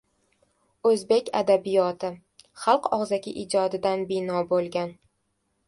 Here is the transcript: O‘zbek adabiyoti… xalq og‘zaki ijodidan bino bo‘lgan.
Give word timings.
O‘zbek 0.91 1.29
adabiyoti… 1.39 2.11
xalq 2.63 2.91
og‘zaki 2.99 3.37
ijodidan 3.45 4.09
bino 4.15 4.43
bo‘lgan. 4.55 4.95